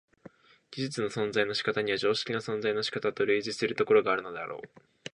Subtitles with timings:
[0.71, 4.61] 技術の存在の仕方には常識の存在の仕方と類似するところがあるであろう。